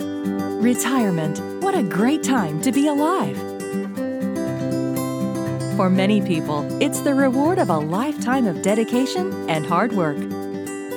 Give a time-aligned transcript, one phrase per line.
[0.00, 1.40] Retirement.
[1.62, 3.36] What a great time to be alive.
[5.76, 10.18] For many people, it's the reward of a lifetime of dedication and hard work.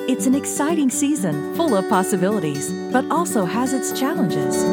[0.10, 4.64] It's an exciting season full of possibilities, but also has its challenges.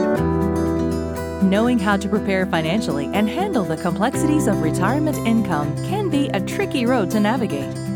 [1.45, 6.41] Knowing how to prepare financially and handle the complexities of retirement income can be a
[6.41, 7.90] tricky road to navigate.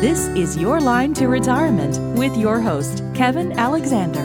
[0.00, 4.24] This is Your Line to Retirement with your host, Kevin Alexander.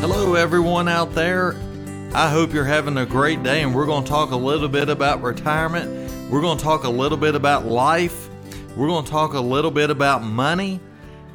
[0.00, 1.54] Hello, everyone out there.
[2.14, 4.88] I hope you're having a great day, and we're going to talk a little bit
[4.88, 6.10] about retirement.
[6.30, 8.30] We're going to talk a little bit about life.
[8.74, 10.80] We're going to talk a little bit about money.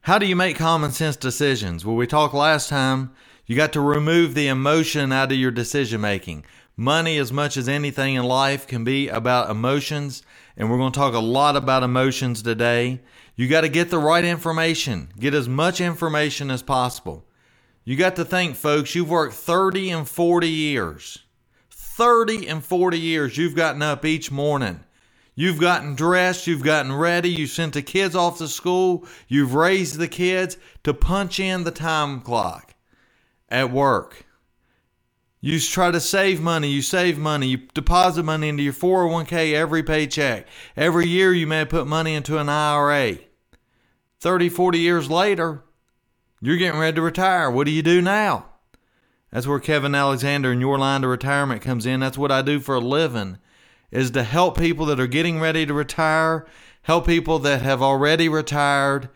[0.00, 1.84] How do you make common sense decisions?
[1.84, 3.12] Well, we talked last time,
[3.44, 6.46] you got to remove the emotion out of your decision making.
[6.76, 10.22] Money, as much as anything in life, can be about emotions
[10.58, 13.00] and we're going to talk a lot about emotions today.
[13.36, 17.24] You got to get the right information, get as much information as possible.
[17.84, 21.20] You got to think, folks, you've worked 30 and 40 years.
[21.70, 24.80] 30 and 40 years you've gotten up each morning.
[25.36, 29.98] You've gotten dressed, you've gotten ready, you sent the kids off to school, you've raised
[29.98, 32.74] the kids to punch in the time clock
[33.48, 34.26] at work.
[35.40, 39.84] You try to save money, you save money, you deposit money into your 401k every
[39.84, 40.46] paycheck.
[40.76, 43.18] Every year you may put money into an IRA.
[44.20, 45.62] 30, 40 years later,
[46.40, 47.50] you're getting ready to retire.
[47.50, 48.46] What do you do now?
[49.30, 52.00] That's where Kevin Alexander and your line to retirement comes in.
[52.00, 53.38] That's what I do for a living
[53.90, 56.46] is to help people that are getting ready to retire,
[56.82, 59.08] help people that have already retired,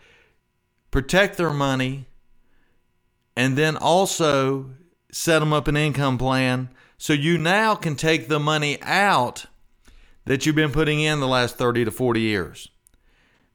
[0.89, 2.07] protect their money,
[3.35, 4.71] and then also
[5.13, 9.45] set them up an income plan so you now can take the money out
[10.25, 12.69] that you've been putting in the last 30 to 40 years.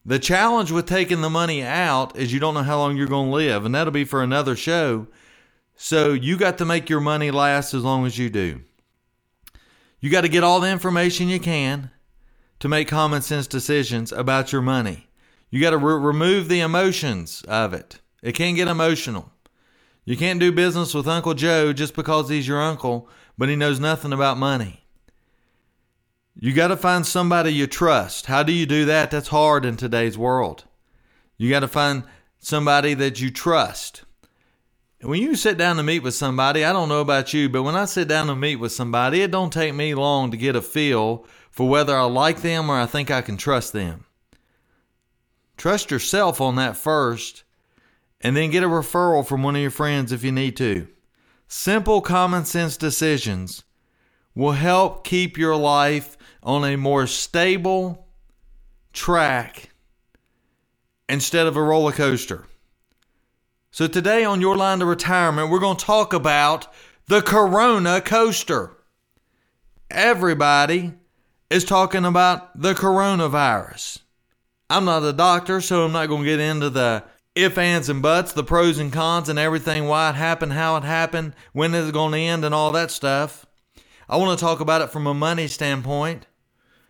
[0.04, 3.28] The challenge with taking the money out is you don't know how long you're going
[3.28, 5.08] to live, and that'll be for another show.
[5.74, 8.60] So you got to make your money last as long as you do.
[10.00, 11.90] You got to get all the information you can
[12.60, 15.08] to make common sense decisions about your money.
[15.50, 18.00] You got to re- remove the emotions of it.
[18.22, 19.32] It can get emotional.
[20.08, 23.78] You can't do business with Uncle Joe just because he's your uncle, but he knows
[23.78, 24.86] nothing about money.
[26.34, 28.24] You got to find somebody you trust.
[28.24, 29.10] How do you do that?
[29.10, 30.64] That's hard in today's world.
[31.36, 32.04] You got to find
[32.38, 34.04] somebody that you trust.
[35.02, 37.76] When you sit down to meet with somebody, I don't know about you, but when
[37.76, 40.62] I sit down to meet with somebody, it don't take me long to get a
[40.62, 44.06] feel for whether I like them or I think I can trust them.
[45.58, 47.44] Trust yourself on that first
[48.20, 50.88] and then get a referral from one of your friends if you need to.
[51.46, 53.64] Simple common sense decisions
[54.34, 58.08] will help keep your life on a more stable
[58.92, 59.70] track
[61.08, 62.46] instead of a roller coaster.
[63.70, 66.72] So, today on Your Line to Retirement, we're going to talk about
[67.06, 68.76] the Corona coaster.
[69.90, 70.94] Everybody
[71.50, 74.00] is talking about the coronavirus.
[74.70, 77.04] I'm not a doctor, so I'm not going to get into the
[77.38, 80.84] if, ands, and buts, the pros and cons, and everything, why it happened, how it
[80.84, 83.46] happened, when is it going to end, and all that stuff.
[84.08, 86.26] I want to talk about it from a money standpoint.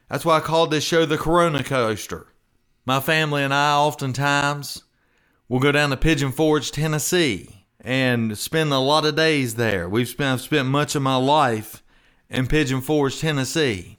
[0.09, 2.29] That's why I called this show the Corona Coaster.
[2.87, 4.85] My family and I oftentimes
[5.49, 9.89] will go down to Pigeon Forge, Tennessee, and spend a lot of days there.
[9.89, 11.83] We've spent, I've spent much of my life
[12.31, 13.99] in Pigeon Forge, Tennessee.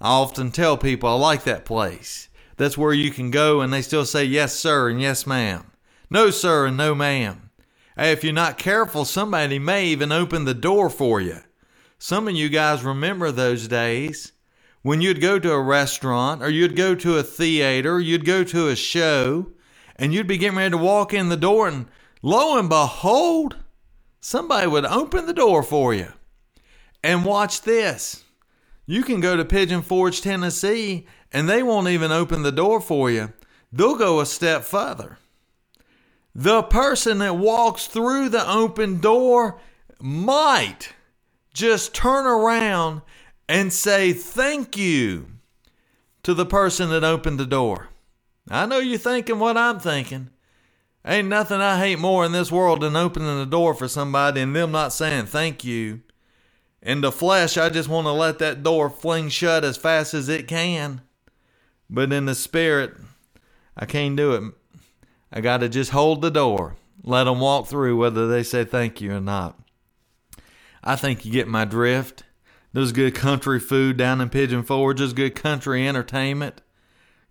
[0.00, 2.28] I often tell people I like that place.
[2.56, 5.70] That's where you can go and they still say yes, sir, and yes, ma'am.
[6.10, 7.50] No, sir, and no, ma'am.
[7.96, 11.38] Hey, if you're not careful, somebody may even open the door for you.
[11.98, 14.32] Some of you guys remember those days
[14.82, 18.68] when you'd go to a restaurant or you'd go to a theater, you'd go to
[18.68, 19.50] a show,
[19.96, 21.86] and you'd be getting ready to walk in the door, and
[22.22, 23.56] lo and behold,
[24.20, 26.12] somebody would open the door for you.
[27.02, 28.24] And watch this.
[28.84, 33.10] You can go to Pigeon Forge, Tennessee, and they won't even open the door for
[33.10, 33.32] you.
[33.72, 35.18] They'll go a step further.
[36.34, 39.58] The person that walks through the open door
[40.00, 40.92] might
[41.54, 43.02] just turn around
[43.48, 45.26] and say thank you
[46.22, 47.88] to the person that opened the door.
[48.50, 50.30] I know you're thinking what I'm thinking.
[51.04, 54.54] Ain't nothing I hate more in this world than opening the door for somebody and
[54.54, 56.02] them not saying thank you.
[56.82, 60.28] In the flesh, I just want to let that door fling shut as fast as
[60.28, 61.00] it can.
[61.88, 62.94] But in the spirit,
[63.76, 64.54] I can't do it.
[65.32, 69.00] I got to just hold the door, let them walk through whether they say thank
[69.00, 69.58] you or not.
[70.82, 72.22] I think you get my drift.
[72.72, 76.60] There's good country food down in Pigeon Forge, there's good country entertainment,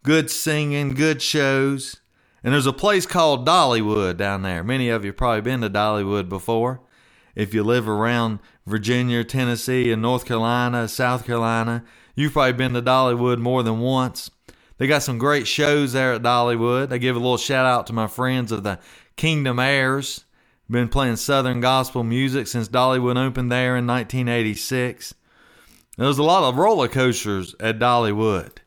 [0.03, 1.97] good singing, good shows.
[2.43, 4.63] And there's a place called Dollywood down there.
[4.63, 6.81] Many of you probably been to Dollywood before.
[7.33, 11.83] If you live around Virginia, Tennessee, and North Carolina, South Carolina,
[12.15, 14.29] you've probably been to Dollywood more than once.
[14.77, 16.92] They got some great shows there at Dollywood.
[16.92, 18.80] I give a little shout out to my friends of the
[19.16, 20.25] Kingdom Heirs.
[20.69, 25.13] Been playing Southern gospel music since Dollywood opened there in 1986.
[25.98, 28.57] There's a lot of roller coasters at Dollywood.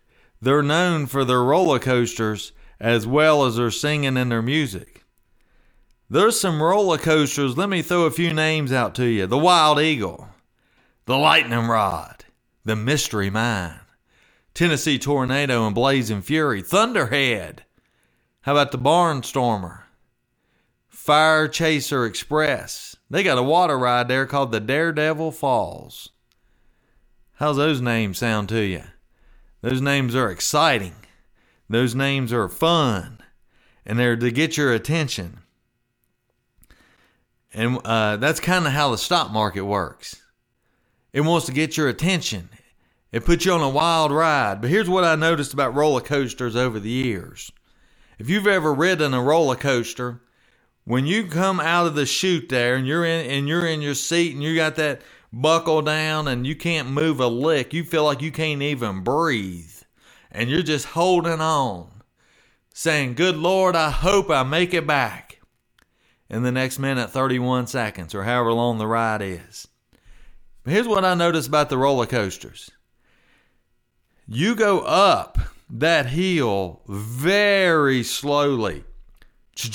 [0.41, 5.05] They're known for their roller coasters as well as their singing and their music.
[6.09, 7.59] There's some roller coasters.
[7.59, 10.29] Let me throw a few names out to you the Wild Eagle,
[11.05, 12.25] the Lightning Rod,
[12.65, 13.81] the Mystery Mine,
[14.59, 17.63] Tennessee Tornado and Blazing Fury, Thunderhead.
[18.41, 19.83] How about the Barnstormer?
[20.89, 22.97] Fire Chaser Express.
[23.09, 26.09] They got a water ride there called the Daredevil Falls.
[27.35, 28.83] How's those names sound to you?
[29.61, 30.97] Those names are exciting.
[31.71, 33.19] Those names are fun.
[33.87, 35.39] And they're to get your attention.
[37.55, 40.21] And uh, that's kind of how the stock market works.
[41.13, 42.49] It wants to get your attention.
[43.11, 44.61] It puts you on a wild ride.
[44.61, 47.51] But here's what I noticed about roller coasters over the years.
[48.19, 50.21] If you've ever ridden a roller coaster,
[50.85, 53.95] when you come out of the chute there and you're in and you're in your
[53.95, 55.03] seat and you got that
[55.33, 59.71] buckle down and you can't move a lick, you feel like you can't even breathe.
[60.31, 62.03] And you're just holding on,
[62.75, 65.41] saying, Good Lord, I hope I make it back.
[66.29, 69.67] In the next minute, 31 seconds, or however long the ride is.
[70.63, 72.71] But here's what I noticed about the roller coasters
[74.29, 75.39] you go up
[75.71, 78.85] that hill very slowly.
[79.57, 79.71] You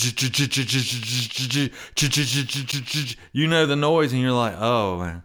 [3.47, 5.23] know the noise, and you're like, oh man.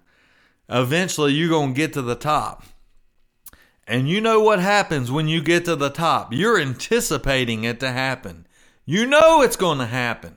[0.69, 2.65] Eventually, you're going to get to the top.
[3.87, 6.33] And you know what happens when you get to the top.
[6.33, 8.47] You're anticipating it to happen.
[8.85, 10.37] You know it's going to happen.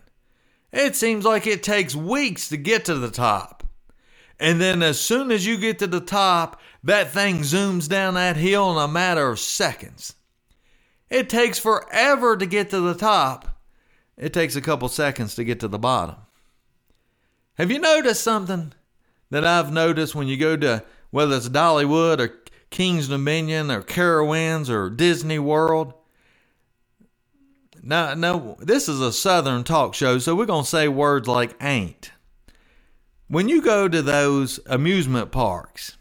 [0.72, 3.64] It seems like it takes weeks to get to the top.
[4.40, 8.38] And then as soon as you get to the top, that thing zooms down that
[8.38, 10.16] hill in a matter of seconds.
[11.10, 13.60] It takes forever to get to the top.
[14.18, 16.16] It takes a couple seconds to get to the bottom.
[17.56, 18.74] Have you noticed something
[19.30, 22.40] that I've noticed when you go to whether it's Dollywood or
[22.70, 25.94] King's Dominion or Carowinds or Disney World?
[27.84, 31.56] Now, no, this is a Southern talk show, so we're going to say words like
[31.62, 32.12] ain't.
[33.28, 35.98] When you go to those amusement parks,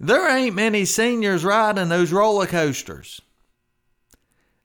[0.00, 3.20] there ain't many seniors riding those roller coasters.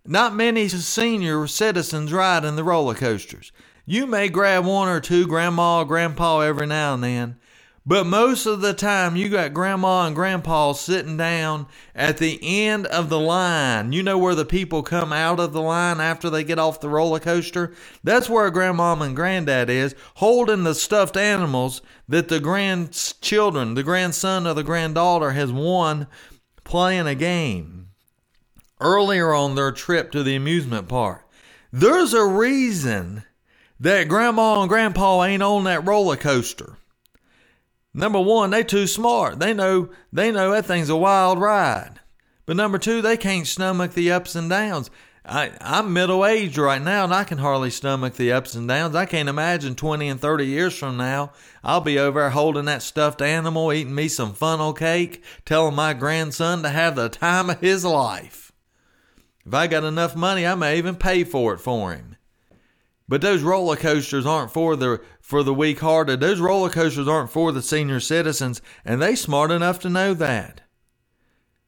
[0.06, 3.52] Not many senior citizens riding the roller coasters.
[3.86, 7.40] You may grab one or two, grandma or grandpa, every now and then,
[7.86, 12.86] but most of the time, you got grandma and grandpa sitting down at the end
[12.88, 13.92] of the line.
[13.92, 16.88] You know where the people come out of the line after they get off the
[16.88, 17.74] roller coaster?
[18.02, 24.48] That's where grandma and granddad is, holding the stuffed animals that the grandchildren, the grandson
[24.48, 26.08] or the granddaughter has won
[26.64, 27.90] playing a game
[28.80, 31.28] earlier on their trip to the amusement park.
[31.72, 33.24] There's a reason
[33.80, 36.78] that grandma and grandpa ain't on that roller coaster.
[37.94, 39.40] Number one, they too smart.
[39.40, 42.00] They know they know that thing's a wild ride.
[42.46, 44.90] But number two, they can't stomach the ups and downs.
[45.26, 48.94] I, I'm middle aged right now and I can hardly stomach the ups and downs.
[48.94, 51.32] I can't imagine 20 and 30 years from now,
[51.64, 55.94] I'll be over there holding that stuffed animal, eating me some funnel cake, telling my
[55.94, 58.52] grandson to have the time of his life.
[59.46, 62.18] If I got enough money, I may even pay for it for him.
[63.14, 66.20] But those roller coasters aren't for the for the weak hearted.
[66.20, 70.62] Those roller coasters aren't for the senior citizens, and they smart enough to know that.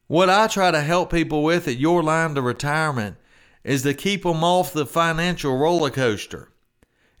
[0.08, 3.18] What I try to help people with at your line to retirement
[3.62, 6.50] is to keep them off the financial roller coaster.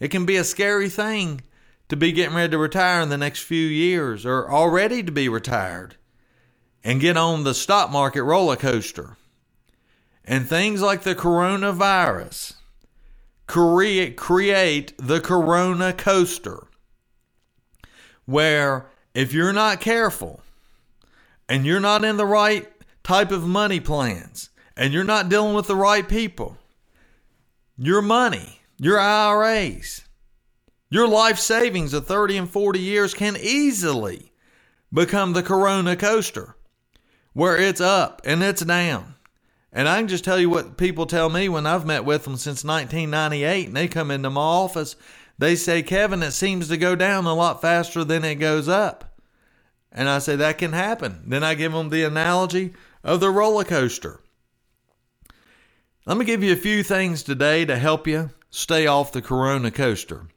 [0.00, 1.42] It can be a scary thing
[1.88, 5.28] to be getting ready to retire in the next few years or already to be
[5.28, 5.94] retired
[6.82, 9.18] and get on the stock market roller coaster.
[10.24, 12.55] And things like the coronavirus
[13.46, 16.66] create, create the corona coaster,
[18.24, 20.40] where if you're not careful
[21.48, 22.68] and you're not in the right
[23.02, 26.58] type of money plans and you're not dealing with the right people,
[27.78, 30.02] your money, your IRAs,
[30.90, 34.32] your life savings of 30 and 40 years can easily
[34.92, 36.56] become the Corona coaster
[37.32, 39.15] where it's up and it's down.
[39.72, 42.36] And I can just tell you what people tell me when I've met with them
[42.36, 44.96] since 1998 and they come into my office.
[45.38, 49.20] They say, Kevin, it seems to go down a lot faster than it goes up.
[49.92, 51.22] And I say, that can happen.
[51.26, 54.20] Then I give them the analogy of the roller coaster.
[56.06, 59.70] Let me give you a few things today to help you stay off the Corona
[59.70, 60.28] coaster.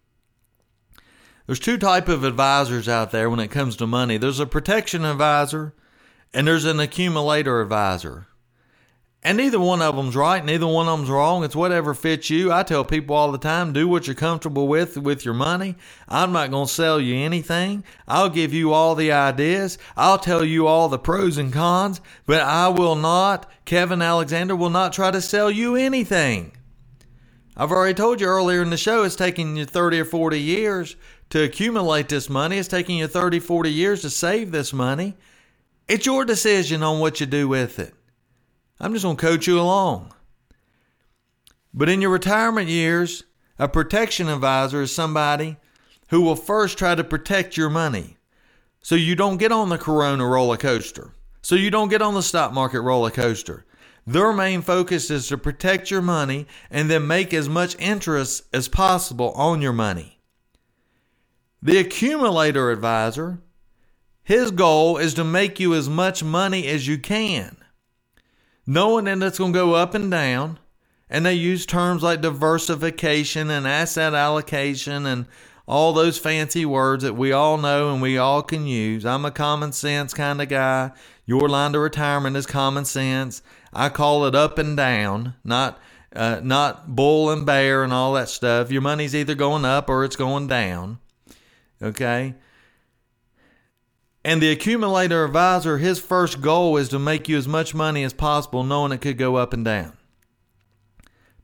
[1.45, 4.17] There's two type of advisors out there when it comes to money.
[4.17, 5.73] There's a protection advisor
[6.33, 8.27] and there's an accumulator advisor.
[9.21, 11.43] And neither one of them's right, neither one of them's wrong.
[11.43, 12.53] It's whatever fits you.
[12.53, 15.75] I tell people all the time, do what you're comfortable with with your money.
[16.07, 17.83] I'm not going to sell you anything.
[18.07, 19.77] I'll give you all the ideas.
[19.97, 24.69] I'll tell you all the pros and cons, but I will not, Kevin Alexander will
[24.69, 26.53] not try to sell you anything.
[27.57, 30.95] I've already told you earlier in the show it's taking you 30 or 40 years
[31.31, 32.57] to accumulate this money.
[32.57, 35.17] It's taking you 30, 40 years to save this money.
[35.89, 37.93] It's your decision on what you do with it.
[38.79, 40.13] I'm just going to coach you along.
[41.73, 43.23] But in your retirement years,
[43.57, 45.57] a protection advisor is somebody
[46.09, 48.17] who will first try to protect your money
[48.81, 52.23] so you don't get on the corona roller coaster, so you don't get on the
[52.23, 53.65] stock market roller coaster.
[54.07, 58.67] Their main focus is to protect your money and then make as much interest as
[58.67, 60.19] possible on your money.
[61.61, 63.39] The accumulator advisor,
[64.23, 67.57] his goal is to make you as much money as you can,
[68.69, 70.59] knowing that it's going to go up and down.
[71.09, 75.25] And they use terms like diversification and asset allocation and
[75.67, 79.07] all those fancy words that we all know and we all can use.
[79.07, 80.91] I'm a common sense kind of guy.
[81.25, 83.41] Your line to retirement is common sense.
[83.73, 85.79] I call it up and down, not
[86.15, 88.71] uh, not bull and bear and all that stuff.
[88.71, 90.99] Your money's either going up or it's going down.
[91.81, 92.35] Okay?
[94.23, 98.13] And the accumulator advisor, his first goal is to make you as much money as
[98.13, 99.93] possible, knowing it could go up and down.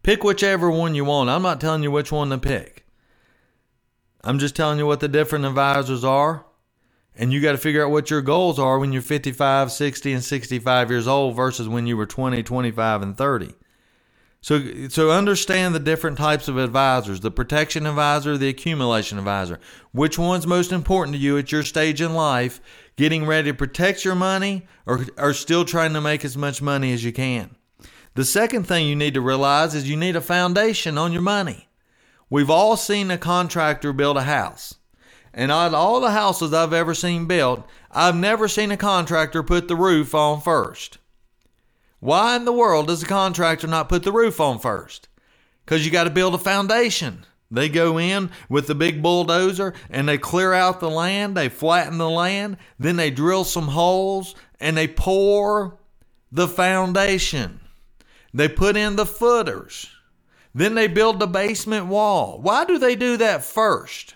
[0.03, 1.29] Pick whichever one you want.
[1.29, 2.85] I'm not telling you which one to pick.
[4.23, 6.45] I'm just telling you what the different advisors are.
[7.15, 10.23] And you got to figure out what your goals are when you're 55, 60, and
[10.23, 13.53] 65 years old versus when you were 20, 25, and 30.
[14.45, 19.59] So, so understand the different types of advisors the protection advisor, the accumulation advisor.
[19.91, 22.61] Which one's most important to you at your stage in life,
[22.95, 26.93] getting ready to protect your money or, or still trying to make as much money
[26.93, 27.55] as you can?
[28.13, 31.67] The second thing you need to realize is you need a foundation on your money.
[32.29, 34.75] We've all seen a contractor build a house.
[35.33, 39.41] And out of all the houses I've ever seen built, I've never seen a contractor
[39.41, 40.99] put the roof on first.
[41.99, 45.07] Why in the world does the contractor not put the roof on first?
[45.63, 47.25] Because you got to build a foundation.
[47.49, 51.97] They go in with the big bulldozer and they clear out the land, they flatten
[51.97, 55.77] the land, then they drill some holes and they pour
[56.31, 57.59] the foundation.
[58.33, 59.89] They put in the footers.
[60.53, 62.39] Then they build the basement wall.
[62.41, 64.15] Why do they do that first?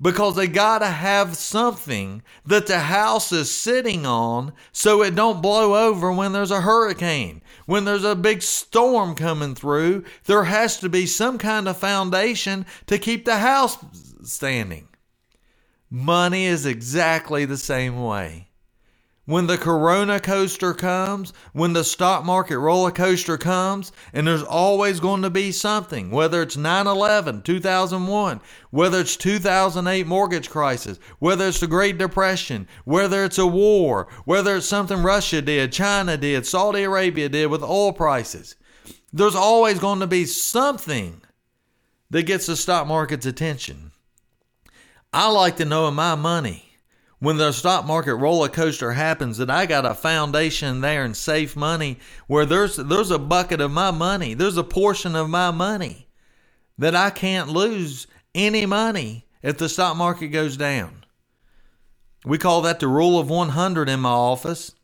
[0.00, 5.42] Because they got to have something that the house is sitting on so it don't
[5.42, 7.42] blow over when there's a hurricane.
[7.66, 12.66] When there's a big storm coming through there has to be some kind of foundation
[12.86, 13.78] to keep the house
[14.22, 14.88] standing.
[15.90, 18.48] Money is exactly the same way
[19.26, 25.00] when the corona coaster comes, when the stock market roller coaster comes, and there's always
[25.00, 28.40] going to be something, whether it's 9 11, 2001,
[28.70, 34.56] whether it's 2008 mortgage crisis, whether it's the Great Depression, whether it's a war, whether
[34.56, 38.56] it's something Russia did, China did, Saudi Arabia did with oil prices.
[39.12, 41.22] There's always going to be something
[42.10, 43.92] that gets the stock market's attention.
[45.12, 46.73] I like to know my money
[47.24, 51.56] when the stock market roller coaster happens that I got a foundation there and safe
[51.56, 56.08] money where there's there's a bucket of my money, there's a portion of my money
[56.78, 61.04] that I can't lose any money if the stock market goes down.
[62.24, 64.74] We call that the rule of 100 in my office.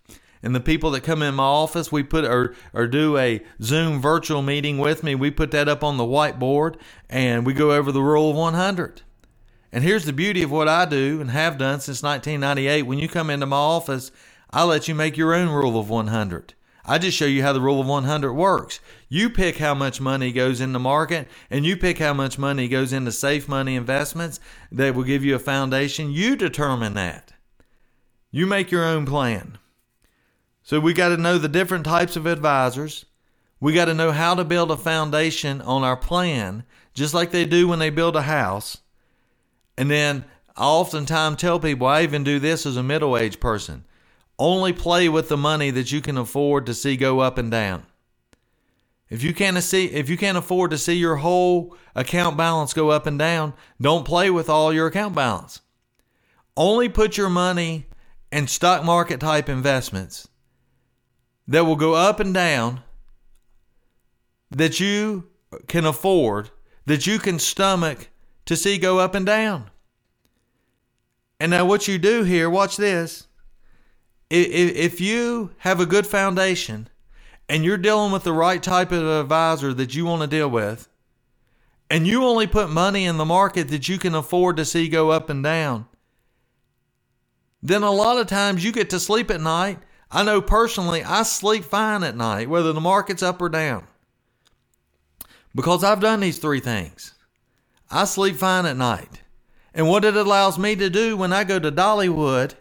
[0.42, 4.00] And the people that come in my office, we put or or do a Zoom
[4.00, 5.14] virtual meeting with me.
[5.14, 6.76] We put that up on the whiteboard
[7.10, 9.02] and we go over the rule of 100.
[9.72, 12.82] And here's the beauty of what I do and have done since 1998.
[12.82, 14.10] When you come into my office,
[14.50, 16.54] I let you make your own rule of 100.
[16.84, 18.80] I just show you how the rule of 100 works.
[19.08, 22.66] You pick how much money goes in the market and you pick how much money
[22.66, 24.40] goes into safe money investments
[24.72, 26.10] that will give you a foundation.
[26.10, 27.32] You determine that.
[28.32, 29.58] You make your own plan.
[30.62, 33.04] So we got to know the different types of advisors.
[33.60, 37.44] We got to know how to build a foundation on our plan, just like they
[37.44, 38.78] do when they build a house.
[39.76, 40.24] And then
[40.56, 43.84] I oftentimes tell people, I even do this as a middle aged person.
[44.38, 47.84] Only play with the money that you can afford to see go up and down.
[49.10, 52.90] If you can't see if you can't afford to see your whole account balance go
[52.90, 55.60] up and down, don't play with all your account balance.
[56.56, 57.86] Only put your money
[58.30, 60.28] in stock market type investments
[61.48, 62.82] that will go up and down
[64.50, 65.28] that you
[65.66, 66.50] can afford,
[66.86, 68.08] that you can stomach
[68.50, 69.70] to see go up and down.
[71.38, 73.28] And now, what you do here, watch this.
[74.28, 76.88] If you have a good foundation
[77.48, 80.88] and you're dealing with the right type of advisor that you want to deal with,
[81.88, 85.10] and you only put money in the market that you can afford to see go
[85.10, 85.86] up and down,
[87.62, 89.78] then a lot of times you get to sleep at night.
[90.10, 93.86] I know personally, I sleep fine at night, whether the market's up or down,
[95.54, 97.14] because I've done these three things.
[97.90, 99.22] I sleep fine at night.
[99.74, 102.54] And what it allows me to do when I go to Dollywood,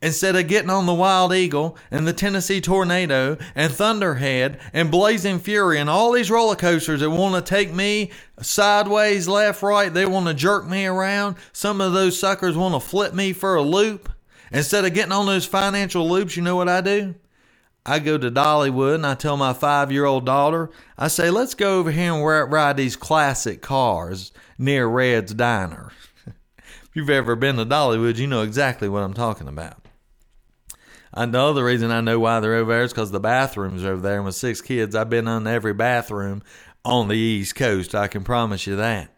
[0.00, 5.38] instead of getting on the Wild Eagle and the Tennessee Tornado and Thunderhead and Blazing
[5.38, 8.10] Fury and all these roller coasters that want to take me
[8.40, 11.36] sideways, left, right, they want to jerk me around.
[11.52, 14.10] Some of those suckers want to flip me for a loop.
[14.50, 17.14] Instead of getting on those financial loops, you know what I do?
[17.84, 21.54] I go to Dollywood and I tell my five year old daughter, I say, let's
[21.54, 25.90] go over here and ride these classic cars near Red's Diner.
[26.26, 29.78] if you've ever been to Dollywood, you know exactly what I'm talking about.
[31.14, 34.00] And the other reason I know why they're over there is because the bathrooms over
[34.00, 34.16] there.
[34.16, 36.42] And with six kids, I've been on every bathroom
[36.84, 37.94] on the East Coast.
[37.94, 39.11] I can promise you that.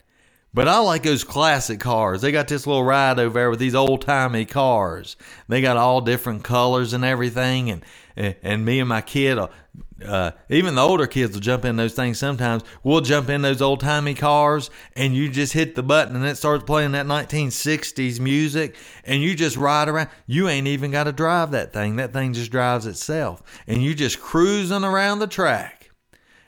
[0.55, 2.21] But I like those classic cars.
[2.21, 5.17] They got this little ride over there with these old timey cars.
[5.49, 7.71] They got all different colors and everything.
[7.71, 7.85] And
[8.17, 9.49] and me and my kid, uh,
[10.07, 12.63] uh, even the older kids will jump in those things sometimes.
[12.85, 16.37] We'll jump in those old timey cars, and you just hit the button, and it
[16.37, 20.11] starts playing that 1960s music, and you just ride around.
[20.29, 21.97] You ain't even got to drive that thing.
[21.97, 25.84] That thing just drives itself, and you just cruising around the track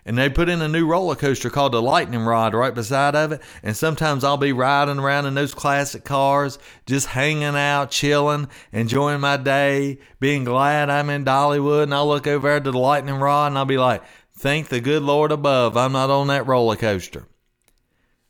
[0.07, 3.33] and they put in a new roller coaster called the Lightning Rod right beside of
[3.33, 3.43] it.
[3.65, 9.21] And sometimes I'll be riding around in those classic cars, just hanging out, chilling, enjoying
[9.21, 11.83] my day, being glad I'm in Dollywood.
[11.83, 14.05] And I'll look over to the Lightning Rod and I'll be like,
[14.39, 17.27] thank the good Lord above, I'm not on that roller coaster.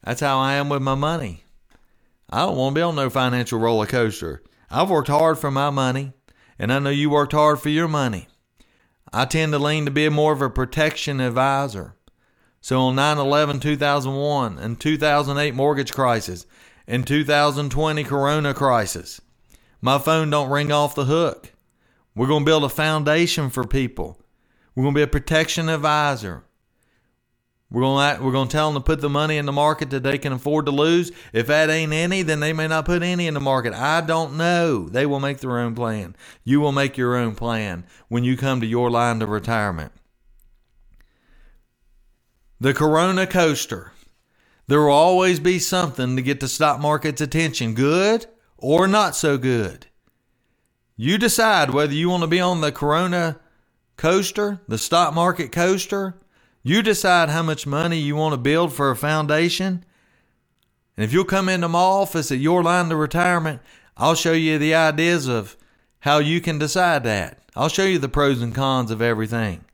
[0.03, 1.45] That's how I am with my money.
[2.31, 4.43] I don't want to be on no financial roller coaster.
[4.71, 6.13] I've worked hard for my money,
[6.59, 8.29] and I know you worked hard for your money.
[9.17, 11.95] I tend to lean to be more of a protection advisor.
[12.61, 16.45] So on 9 11 2001 and 2008 mortgage crisis
[16.87, 19.23] and 2020 corona crisis,
[19.81, 21.55] my phone don't ring off the hook.
[22.15, 24.21] We're going to build a foundation for people.
[24.75, 26.45] We're going to be a protection advisor.
[27.71, 30.05] We're going to we're to tell them to put the money in the market that
[30.05, 31.11] they can afford to lose.
[31.33, 33.75] If that ain't any, then they may not put any in the market.
[33.75, 34.89] I don't know.
[34.89, 36.15] They will make their own plan.
[36.45, 39.93] You will make your own plan when you come to your line of retirement.
[42.61, 43.93] The Corona coaster.
[44.69, 48.27] There will always be something to get the stock market's attention, good
[48.57, 49.87] or not so good.
[50.97, 53.39] You decide whether you want to be on the Corona
[53.97, 56.15] coaster, the stock market coaster,
[56.67, 59.85] you decide how much money you want to build for a foundation.
[60.97, 63.61] And if you'll come into my office at your line to retirement,
[63.97, 65.57] I'll show you the ideas of
[66.01, 67.39] how you can decide that.
[67.55, 69.65] I'll show you the pros and cons of everything.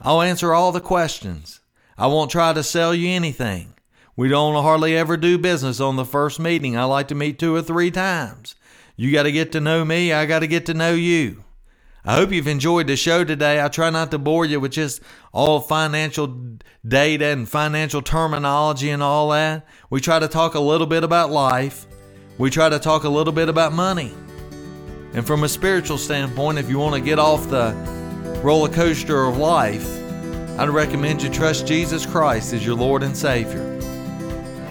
[0.00, 1.60] I'll answer all the questions.
[1.98, 3.74] I won't try to sell you anything.
[4.16, 6.74] We don't hardly ever do business on the first meeting.
[6.74, 8.54] I like to meet two or three times.
[8.96, 11.44] You got to get to know me, I got to get to know you.
[12.06, 13.62] I hope you've enjoyed the show today.
[13.62, 15.00] I try not to bore you with just
[15.32, 19.66] all financial data and financial terminology and all that.
[19.88, 21.86] We try to talk a little bit about life.
[22.36, 24.12] We try to talk a little bit about money.
[25.14, 27.72] And from a spiritual standpoint, if you want to get off the
[28.42, 29.88] roller coaster of life,
[30.58, 33.70] I'd recommend you trust Jesus Christ as your Lord and Savior.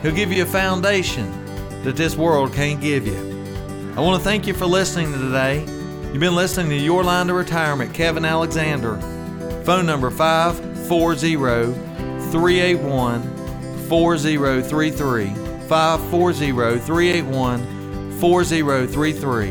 [0.03, 1.31] He'll give you a foundation
[1.83, 3.17] that this world can't give you.
[3.97, 5.65] I want to thank you for listening today.
[6.13, 8.97] You've been listening to Your Line to Retirement, Kevin Alexander.
[9.63, 11.73] Phone number 540
[12.29, 13.23] 381
[13.89, 15.29] 4033.
[15.67, 19.47] 540 381 4033.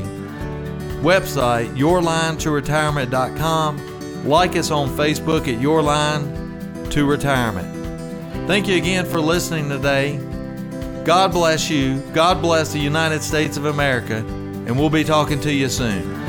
[1.03, 4.29] Website yourlinetoretirement.com.
[4.29, 8.47] Like us on Facebook at Your Line to Retirement.
[8.47, 10.19] Thank you again for listening today.
[11.05, 12.01] God bless you.
[12.15, 14.19] God bless the United States of America.
[14.19, 16.22] And we'll be talking to you soon.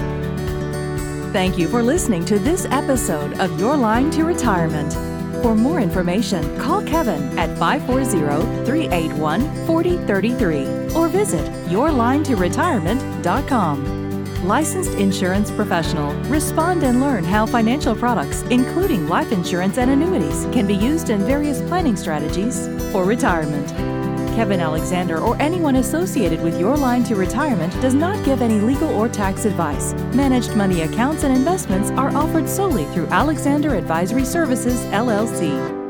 [1.33, 4.93] Thank you for listening to this episode of Your Line to Retirement.
[5.41, 14.47] For more information, call Kevin at 540 381 4033 or visit yourlinetoretirement.com.
[14.47, 20.67] Licensed insurance professional, respond and learn how financial products, including life insurance and annuities, can
[20.67, 23.92] be used in various planning strategies for retirement.
[24.35, 28.89] Kevin Alexander or anyone associated with your line to retirement does not give any legal
[28.89, 29.93] or tax advice.
[30.15, 35.82] Managed money accounts and investments are offered solely through Alexander Advisory Services, LLC.